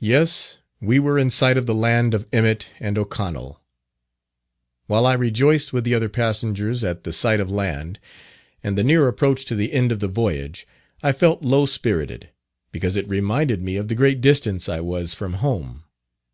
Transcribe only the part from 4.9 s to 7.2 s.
I rejoiced with the other passengers at the